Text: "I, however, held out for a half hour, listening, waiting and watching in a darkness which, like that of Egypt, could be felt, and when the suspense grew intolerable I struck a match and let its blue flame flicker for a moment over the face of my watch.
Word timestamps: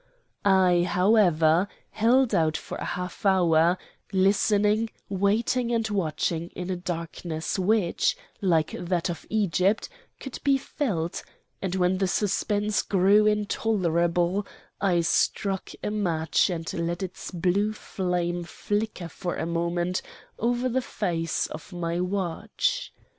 "I, 0.43 0.81
however, 0.81 1.67
held 1.91 2.33
out 2.33 2.57
for 2.57 2.75
a 2.79 2.83
half 2.85 3.23
hour, 3.23 3.77
listening, 4.11 4.89
waiting 5.09 5.71
and 5.71 5.87
watching 5.87 6.47
in 6.55 6.71
a 6.71 6.75
darkness 6.75 7.59
which, 7.59 8.17
like 8.41 8.71
that 8.71 9.11
of 9.11 9.27
Egypt, 9.29 9.89
could 10.19 10.39
be 10.43 10.57
felt, 10.57 11.23
and 11.61 11.75
when 11.75 11.99
the 11.99 12.07
suspense 12.07 12.81
grew 12.81 13.27
intolerable 13.27 14.47
I 14.81 15.01
struck 15.01 15.69
a 15.83 15.91
match 15.91 16.49
and 16.49 16.73
let 16.73 17.03
its 17.03 17.29
blue 17.29 17.71
flame 17.71 18.43
flicker 18.43 19.07
for 19.07 19.35
a 19.35 19.45
moment 19.45 20.01
over 20.39 20.67
the 20.67 20.81
face 20.81 21.45
of 21.45 21.71
my 21.71 21.99
watch. 21.99 22.91